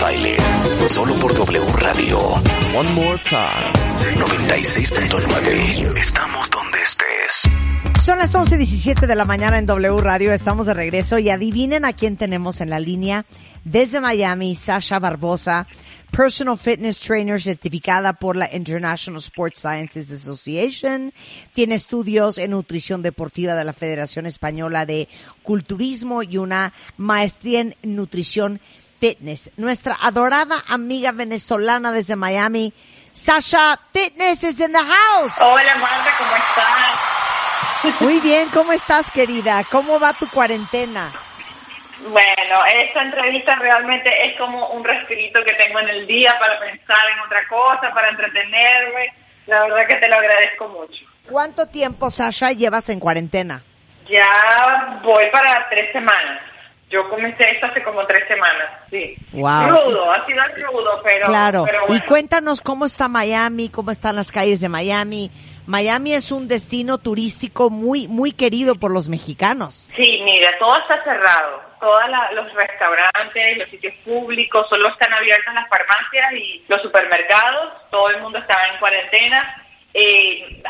[0.00, 0.36] Baile.
[0.86, 2.18] Solo por W Radio.
[2.74, 3.72] One more time.
[4.16, 5.98] 96.9.
[5.98, 7.42] Estamos donde estés.
[8.04, 11.92] Son las 11.17 de la mañana en W Radio, estamos de regreso y adivinen a
[11.92, 13.26] quién tenemos en la línea
[13.64, 15.66] desde Miami, Sasha Barbosa,
[16.10, 21.12] Personal Fitness Trainer certificada por la International Sports Sciences Association,
[21.52, 25.06] tiene estudios en nutrición deportiva de la Federación Española de
[25.42, 28.60] Culturismo y una maestría en nutrición
[29.00, 29.50] fitness.
[29.56, 32.72] Nuestra adorada amiga venezolana desde Miami,
[33.12, 35.34] Sasha Fitness is in the house.
[35.40, 38.00] Hola Marta, ¿cómo estás?
[38.00, 39.64] Muy bien, ¿cómo estás, querida?
[39.70, 41.10] ¿Cómo va tu cuarentena?
[42.02, 47.00] Bueno, esta entrevista realmente es como un respirito que tengo en el día para pensar
[47.14, 49.12] en otra cosa, para entretenerme.
[49.46, 51.04] La verdad que te lo agradezco mucho.
[51.28, 53.62] ¿Cuánto tiempo, Sasha, llevas en cuarentena?
[54.08, 56.40] Ya voy para tres semanas.
[56.90, 59.14] Yo comencé esto hace como tres semanas, sí.
[59.32, 59.68] Wow.
[59.68, 61.64] Rudo, ha sido rudo, pero, Claro.
[61.64, 65.30] pero Y cuéntanos cómo está Miami, cómo están las calles de Miami.
[65.66, 69.88] Miami es un destino turístico muy, muy querido por los mexicanos.
[69.94, 71.62] Sí, mira, todo está cerrado.
[71.78, 72.02] Todos
[72.34, 77.72] los restaurantes, los sitios públicos, solo están abiertas las farmacias y los supermercados.
[77.92, 79.64] Todo el mundo estaba en cuarentena.
[79.94, 80.62] Eh,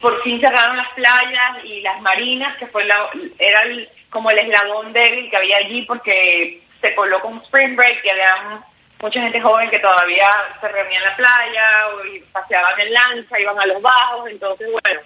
[0.00, 4.38] por fin cerraron las playas y las marinas, que fue la, era el- como el
[4.38, 8.64] eslabón débil que había allí porque se colocó un spring break y había
[9.02, 10.28] mucha gente joven que todavía
[10.60, 11.66] se reunía en la playa
[12.14, 14.30] y paseaban en lancha, iban a los bajos.
[14.30, 15.00] Entonces, bueno,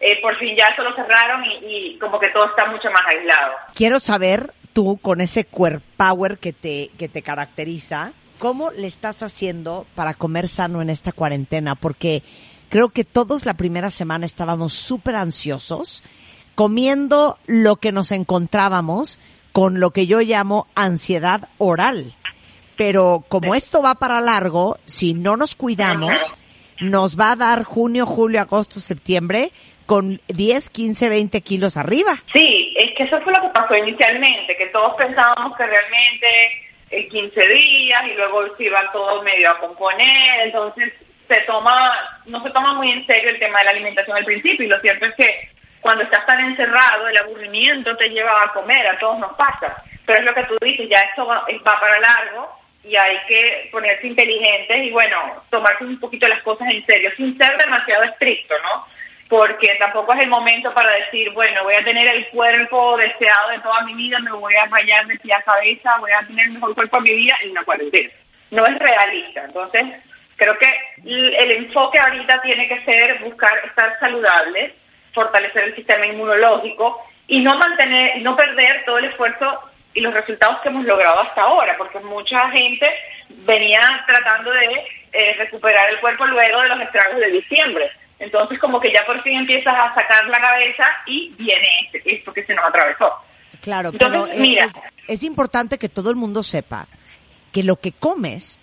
[0.00, 3.02] eh, por fin ya eso lo cerraron y, y como que todo está mucho más
[3.06, 3.52] aislado.
[3.74, 9.22] Quiero saber, tú, con ese core power que te, que te caracteriza, ¿cómo le estás
[9.22, 11.74] haciendo para comer sano en esta cuarentena?
[11.74, 12.22] Porque
[12.70, 16.02] creo que todos la primera semana estábamos súper ansiosos,
[16.60, 19.18] comiendo lo que nos encontrábamos
[19.50, 22.12] con lo que yo llamo ansiedad oral.
[22.76, 26.34] Pero como esto va para largo, si no nos cuidamos,
[26.82, 29.52] nos va a dar junio, julio, agosto, septiembre
[29.86, 32.16] con 10, 15, 20 kilos arriba.
[32.34, 36.26] Sí, es que eso fue lo que pasó inicialmente, que todos pensábamos que realmente
[36.90, 40.92] en 15 días y luego se iba todo medio a componer, entonces
[41.26, 41.72] se toma,
[42.26, 44.78] no se toma muy en serio el tema de la alimentación al principio y lo
[44.80, 45.49] cierto es que
[45.80, 50.18] cuando estás tan encerrado el aburrimiento te lleva a comer, a todos nos pasa, pero
[50.18, 52.48] es lo que tú dices, ya esto va, va para largo
[52.84, 57.36] y hay que ponerse inteligentes y bueno, tomarse un poquito las cosas en serio, sin
[57.36, 58.86] ser demasiado estricto, ¿no?
[59.30, 63.60] porque tampoco es el momento para decir, bueno, voy a tener el cuerpo deseado de
[63.60, 66.54] toda mi vida, me voy a rayar de pie a cabeza, voy a tener el
[66.54, 68.10] mejor cuerpo de mi vida en una cuarentena.
[68.50, 69.44] No es realista.
[69.44, 69.84] Entonces,
[70.34, 70.66] creo que
[71.04, 74.72] el enfoque ahorita tiene que ser buscar estar saludables,
[75.12, 79.60] fortalecer el sistema inmunológico y no mantener, no perder todo el esfuerzo
[79.94, 82.86] y los resultados que hemos logrado hasta ahora, porque mucha gente
[83.28, 84.66] venía tratando de
[85.12, 87.90] eh, recuperar el cuerpo luego de los estragos de diciembre.
[88.18, 92.32] Entonces, como que ya por fin empiezas a sacar la cabeza y viene este, esto
[92.32, 93.10] que se nos atravesó.
[93.62, 94.66] Claro, Entonces, pero mira.
[94.66, 96.86] es, es importante que todo el mundo sepa
[97.52, 98.60] que lo que comes,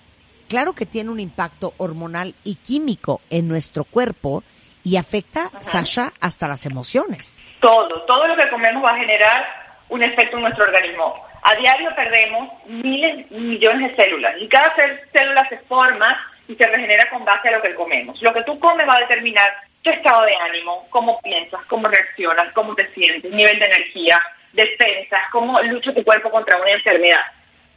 [0.48, 4.44] claro que tiene un impacto hormonal y químico en nuestro cuerpo
[4.88, 7.44] y afecta, Sasha, hasta las emociones.
[7.60, 9.46] Todo, todo lo que comemos va a generar
[9.90, 11.26] un efecto en nuestro organismo.
[11.44, 14.74] A diario perdemos miles, millones de células y cada
[15.12, 16.18] célula se forma
[16.48, 18.22] y se regenera con base a lo que comemos.
[18.22, 19.50] Lo que tú comes va a determinar
[19.82, 24.18] tu estado de ánimo, cómo piensas, cómo reaccionas, cómo te sientes, nivel de energía,
[24.54, 27.26] defensas, cómo lucha tu cuerpo contra una enfermedad.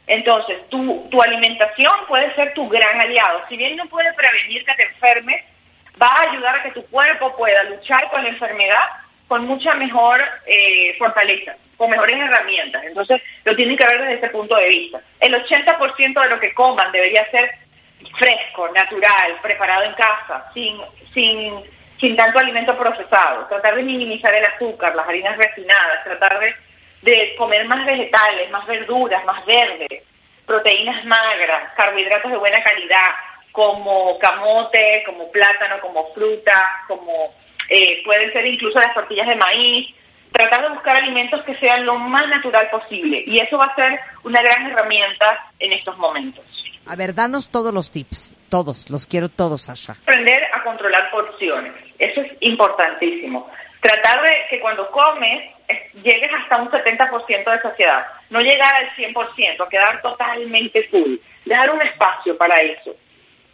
[0.07, 3.41] Entonces, tu, tu alimentación puede ser tu gran aliado.
[3.49, 5.43] Si bien no puede prevenir que te enfermes,
[6.01, 8.83] va a ayudar a que tu cuerpo pueda luchar con la enfermedad
[9.31, 12.83] con mucha mejor eh, fortaleza, con mejores herramientas.
[12.83, 14.99] Entonces, lo tienen que ver desde ese punto de vista.
[15.21, 17.49] El 80% de lo que coman debería ser
[18.19, 20.77] fresco, natural, preparado en casa, sin,
[21.13, 21.63] sin,
[22.01, 23.45] sin tanto alimento procesado.
[23.47, 26.53] Tratar de minimizar el azúcar, las harinas refinadas, tratar de,
[27.03, 30.03] de comer más vegetales, más verduras, más verdes,
[30.45, 33.11] proteínas magras, carbohidratos de buena calidad,
[33.51, 37.33] como camote, como plátano, como fruta, como
[37.69, 39.95] eh, pueden ser incluso las tortillas de maíz,
[40.31, 43.23] tratar de buscar alimentos que sean lo más natural posible.
[43.25, 46.45] Y eso va a ser una gran herramienta en estos momentos.
[46.87, 49.93] A ver, danos todos los tips, todos, los quiero todos, Sasha.
[49.93, 53.49] Aprender a controlar porciones, eso es importantísimo.
[53.81, 55.51] Tratar de que cuando comes
[56.03, 61.15] llegues hasta un 70% de saciedad, no llegar al 100%, quedar totalmente full,
[61.45, 62.95] dejar un espacio para eso.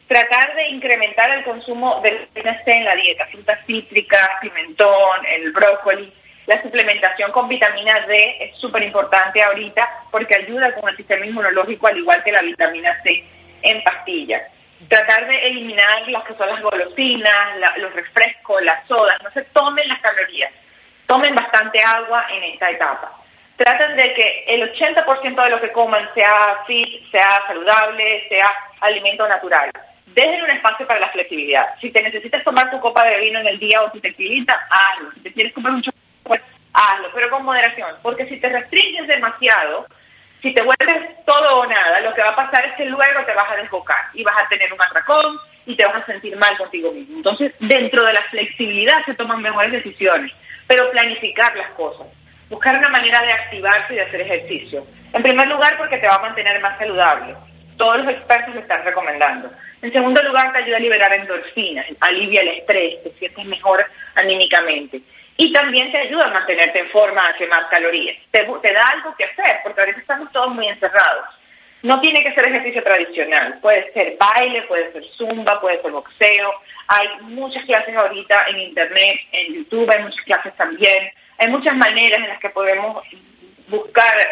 [0.08, 5.52] Tratar de incrementar el consumo de vitamina C en la dieta, frutas cítricas, pimentón, el
[5.52, 6.14] brócoli,
[6.46, 11.88] La suplementación con vitamina D es súper importante ahorita porque ayuda con el sistema inmunológico
[11.88, 13.22] al igual que la vitamina C
[13.64, 14.44] en pastillas.
[14.88, 19.90] Tratar de eliminar las que son las golosinas, los refrescos, las sodas, no se tomen
[19.90, 20.54] las calorías,
[21.06, 23.12] tomen bastante agua en esta etapa.
[23.58, 28.48] Traten de que el 80% de lo que coman sea fit, sea saludable, sea
[28.80, 29.70] alimento natural
[30.14, 31.76] dejen un espacio para la flexibilidad.
[31.82, 35.12] Si te necesitas tomar tu copa de vino en el día o tu tequilita, hazlo.
[35.14, 36.42] Si te quieres comer un chocolate, pues
[36.74, 37.96] hazlo, pero con moderación.
[38.02, 39.86] Porque si te restringes demasiado,
[40.42, 43.34] si te vuelves todo o nada, lo que va a pasar es que luego te
[43.34, 46.58] vas a desbocar y vas a tener un atracón y te vas a sentir mal
[46.58, 47.18] contigo mismo.
[47.18, 50.32] Entonces, dentro de la flexibilidad se toman mejores decisiones,
[50.68, 52.08] pero planificar las cosas.
[52.50, 54.88] Buscar una manera de activarse y de hacer ejercicio.
[55.12, 57.36] En primer lugar, porque te va a mantener más saludable
[57.78, 59.50] todos los expertos lo están recomendando.
[59.82, 63.86] En segundo lugar, te ayuda a liberar endorfinas, alivia el estrés, te sientes mejor
[64.16, 65.02] anímicamente.
[65.38, 68.18] Y también te ayuda a mantenerte en forma, a quemar calorías.
[68.32, 71.26] Te, da algo que hacer, porque ahorita estamos todos muy encerrados.
[71.84, 76.54] No tiene que ser ejercicio tradicional, puede ser baile, puede ser zumba, puede ser boxeo.
[76.88, 81.12] Hay muchas clases ahorita en internet, en YouTube, hay muchas clases también.
[81.38, 83.04] Hay muchas maneras en las que podemos
[83.68, 84.28] buscar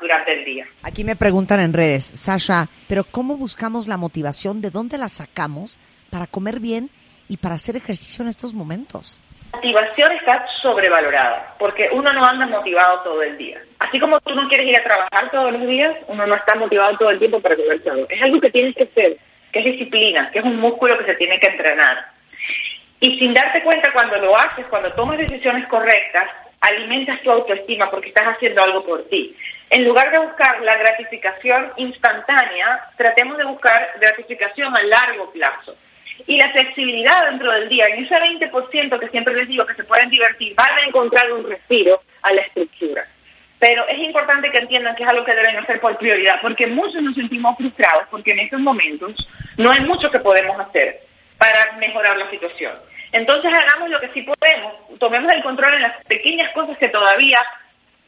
[0.00, 0.66] durante el día.
[0.82, 4.60] Aquí me preguntan en redes, Sasha, pero ¿cómo buscamos la motivación?
[4.60, 5.78] ¿De dónde la sacamos
[6.10, 6.90] para comer bien
[7.28, 9.20] y para hacer ejercicio en estos momentos?
[9.52, 13.58] La motivación está sobrevalorada, porque uno no anda motivado todo el día.
[13.78, 16.96] Así como tú no quieres ir a trabajar todos los días, uno no está motivado
[16.98, 18.06] todo el tiempo para comer todo.
[18.08, 19.16] Es algo que tienes que hacer,
[19.52, 22.06] que es disciplina, que es un músculo que se tiene que entrenar.
[23.00, 26.30] Y sin darte cuenta cuando lo haces, cuando tomas decisiones correctas,
[26.60, 29.36] alimentas tu autoestima porque estás haciendo algo por ti.
[29.70, 35.76] En lugar de buscar la gratificación instantánea, tratemos de buscar gratificación a largo plazo.
[36.26, 39.84] Y la flexibilidad dentro del día, en ese 20% que siempre les digo que se
[39.84, 43.06] pueden divertir, van a encontrar un respiro a la estructura.
[43.58, 47.02] Pero es importante que entiendan que es algo que deben hacer por prioridad, porque muchos
[47.02, 49.14] nos sentimos frustrados porque en estos momentos
[49.56, 51.00] no hay mucho que podemos hacer
[51.38, 52.72] para mejorar la situación.
[53.16, 57.40] Entonces hagamos lo que sí podemos, tomemos el control en las pequeñas cosas que todavía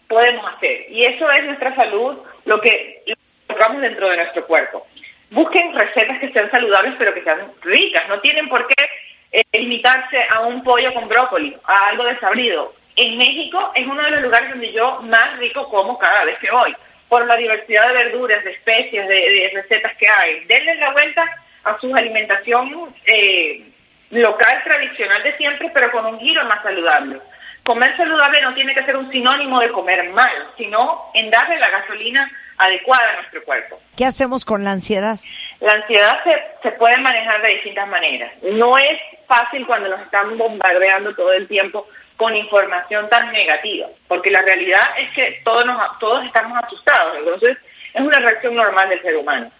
[0.06, 0.84] podemos hacer.
[0.90, 3.04] Y eso es nuestra salud, lo que
[3.46, 4.86] tocamos dentro de nuestro cuerpo.
[5.30, 8.06] Busquen recetas que sean saludables pero que sean ricas.
[8.06, 8.84] No tienen por qué
[9.32, 12.74] eh, limitarse a un pollo con brócoli, a algo desabrido.
[12.96, 16.50] En México es uno de los lugares donde yo más rico como cada vez que
[16.50, 16.76] voy,
[17.08, 20.44] por la diversidad de verduras, de especies, de, recetas que hay.
[20.44, 21.24] Denle la vuelta
[21.64, 23.62] a su alimentación eh,
[24.10, 27.20] local tradicional de siempre, pero con un giro más saludable.
[27.64, 31.68] Comer saludable no tiene que ser un sinónimo de comer mal, sino en darle la
[31.68, 33.80] gasolina adecuada a nuestro cuerpo.
[33.96, 35.18] ¿Qué hacemos con la ansiedad?
[35.60, 36.32] La ansiedad se,
[36.62, 38.32] se puede manejar de distintas maneras.
[38.42, 41.86] No es fácil cuando nos están bombardeando todo el tiempo
[42.18, 47.56] con información tan negativa, porque la realidad es que todos, nos, todos estamos asustados, entonces
[47.94, 49.50] es una reacción normal del ser humano.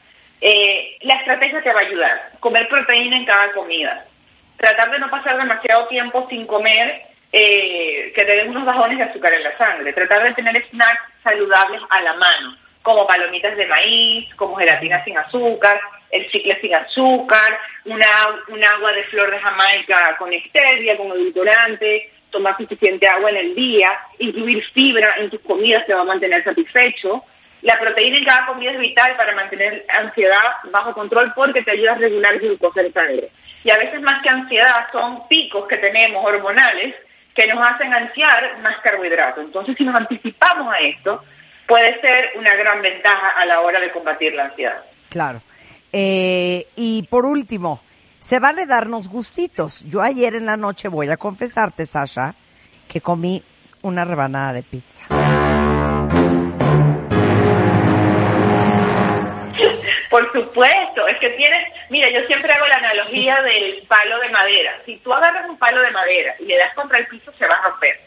[0.41, 4.05] Eh, la estrategia te va a ayudar, comer proteína en cada comida,
[4.59, 7.03] tratar de no pasar demasiado tiempo sin comer
[7.33, 11.03] eh, que te den unos bajones de azúcar en la sangre, tratar de tener snacks
[11.23, 15.79] saludables a la mano, como palomitas de maíz, como gelatina sin azúcar,
[16.11, 18.09] el chicle sin azúcar, una,
[18.49, 23.55] un agua de flor de Jamaica con stevia, con edulcorante, tomar suficiente agua en el
[23.55, 23.89] día,
[24.19, 27.25] incluir fibra en tus comidas te va a mantener satisfecho.
[27.63, 30.39] La proteína en cada comida es vital para mantener ansiedad
[30.71, 33.31] bajo control porque te ayuda a regular glucosa en sangre
[33.65, 36.95] y a veces más que ansiedad son picos que tenemos hormonales
[37.35, 39.45] que nos hacen ansiar más carbohidratos.
[39.45, 41.23] Entonces, si nos anticipamos a esto,
[41.67, 44.83] puede ser una gran ventaja a la hora de combatir la ansiedad.
[45.09, 45.41] Claro.
[45.93, 47.81] Eh, y por último,
[48.19, 49.85] se vale darnos gustitos.
[49.85, 52.35] Yo ayer en la noche voy a confesarte, Sasha,
[52.89, 53.43] que comí
[53.83, 55.18] una rebanada de pizza.
[60.19, 64.77] Por supuesto, es que tienes, mira, yo siempre hago la analogía del palo de madera.
[64.85, 67.55] Si tú agarras un palo de madera y le das contra el piso, se va
[67.55, 68.01] a romper.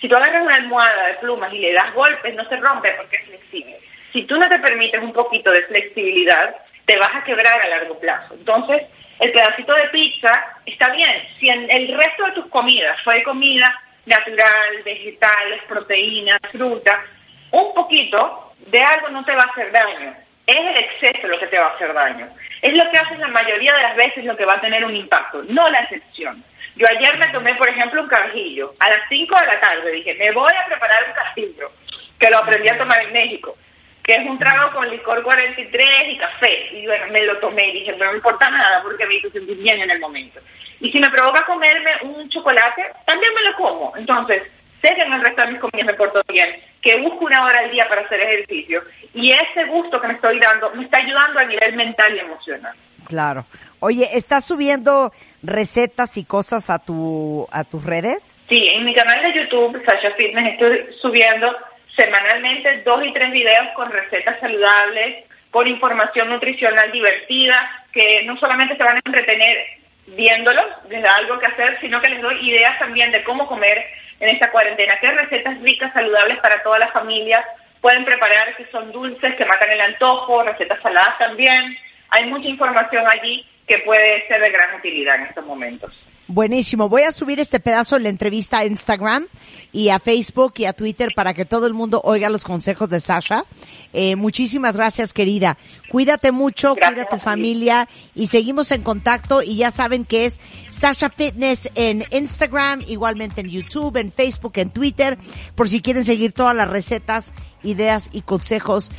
[0.00, 3.14] Si tú agarras una almohada de plumas y le das golpes, no se rompe porque
[3.14, 3.78] es flexible.
[4.12, 7.96] Si tú no te permites un poquito de flexibilidad, te vas a quebrar a largo
[8.00, 8.34] plazo.
[8.34, 8.82] Entonces,
[9.20, 11.28] el pedacito de pizza está bien.
[11.38, 13.72] Si en el resto de tus comidas fue comida
[14.06, 17.04] natural, vegetales, proteínas, fruta,
[17.52, 20.16] un poquito de algo no te va a hacer daño
[20.46, 22.28] es el exceso lo que te va a hacer daño.
[22.60, 24.94] Es lo que haces la mayoría de las veces lo que va a tener un
[24.94, 26.42] impacto, no la excepción.
[26.76, 28.74] Yo ayer me tomé, por ejemplo, un carajillo.
[28.80, 31.70] A las 5 de la tarde dije, me voy a preparar un castillo,
[32.18, 33.56] que lo aprendí a tomar en México,
[34.02, 36.68] que es un trago con licor 43 y café.
[36.72, 39.56] Y bueno, me lo tomé y dije, no me importa nada porque me hizo sentir
[39.58, 40.40] bien en el momento.
[40.80, 43.92] Y si me provoca comerme un chocolate, también me lo como.
[43.96, 44.42] Entonces,
[44.82, 46.50] sé que en el resto de mis comidas me porto bien,
[46.82, 48.82] que busco una hora al día para hacer ejercicio
[49.14, 52.74] y ese gusto que me estoy dando me está ayudando a nivel mental y emocional.
[53.06, 53.44] Claro.
[53.80, 55.12] Oye, ¿estás subiendo
[55.42, 58.40] recetas y cosas a tu a tus redes?
[58.48, 61.48] Sí, en mi canal de YouTube, Sasha Fitness, estoy subiendo
[61.96, 67.54] semanalmente dos y tres videos con recetas saludables, con información nutricional divertida,
[67.92, 72.10] que no solamente se van a entretener viéndolo, les da algo que hacer, sino que
[72.10, 73.84] les doy ideas también de cómo comer
[74.20, 77.44] en esta cuarentena, qué recetas ricas, saludables para toda la familia
[77.82, 81.76] pueden preparar, que son dulces, que matan el antojo, recetas saladas también.
[82.10, 85.92] Hay mucha información allí que puede ser de gran utilidad en estos momentos.
[86.28, 86.88] Buenísimo.
[86.88, 89.26] Voy a subir este pedazo de la entrevista a Instagram
[89.72, 93.00] y a Facebook y a Twitter para que todo el mundo oiga los consejos de
[93.00, 93.44] Sasha.
[93.92, 95.58] Eh, muchísimas gracias, querida.
[95.90, 100.38] Cuídate mucho, cuida a tu familia y seguimos en contacto y ya saben que es
[100.70, 105.18] Sasha Fitness en Instagram, igualmente en YouTube, en Facebook, en Twitter,
[105.56, 108.90] por si quieren seguir todas las recetas, ideas y consejos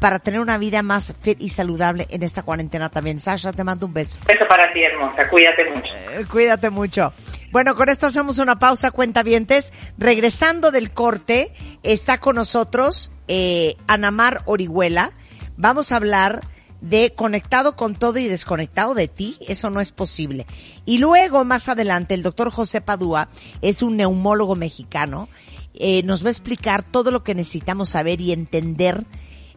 [0.00, 3.18] para tener una vida más fit y saludable en esta cuarentena también.
[3.18, 4.18] Sasha, te mando un beso.
[4.26, 5.28] Beso para ti, hermosa.
[5.28, 6.20] Cuídate mucho.
[6.20, 7.12] Eh, cuídate mucho.
[7.52, 9.72] Bueno, con esto hacemos una pausa, cuentavientes.
[9.96, 15.12] Regresando del corte, está con nosotros eh, Anamar Orihuela.
[15.56, 16.40] Vamos a hablar
[16.80, 20.46] de conectado con todo y desconectado de ti, eso no es posible.
[20.84, 23.28] Y luego, más adelante, el doctor José Padua
[23.62, 25.28] es un neumólogo mexicano,
[25.78, 29.06] eh, nos va a explicar todo lo que necesitamos saber y entender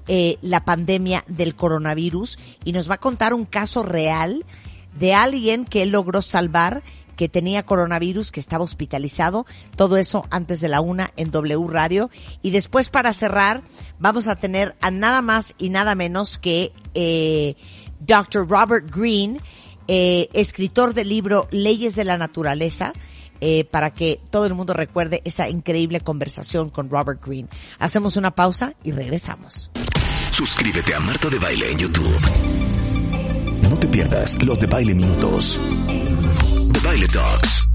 [0.07, 4.45] eh, la pandemia del coronavirus y nos va a contar un caso real
[4.97, 6.83] de alguien que logró salvar
[7.15, 12.09] que tenía coronavirus, que estaba hospitalizado, todo eso antes de la una en W Radio.
[12.41, 13.61] Y después para cerrar,
[13.99, 17.55] vamos a tener a nada más y nada menos que eh,
[17.99, 18.49] Dr.
[18.49, 19.39] Robert Green,
[19.87, 22.93] eh, escritor del libro Leyes de la Naturaleza,
[23.41, 27.49] eh, para que todo el mundo recuerde esa increíble conversación con Robert Green.
[27.79, 29.69] Hacemos una pausa y regresamos.
[30.31, 32.19] Suscríbete a Marta de Baile en YouTube.
[33.69, 35.59] No te pierdas los de Baile Minutos.
[35.59, 37.67] De Baile Talks.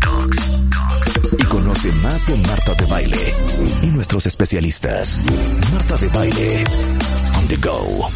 [1.38, 3.34] Y conoce más de Marta de Baile
[3.82, 5.20] y nuestros especialistas.
[5.72, 6.64] Marta de Baile.
[7.38, 8.08] On the go.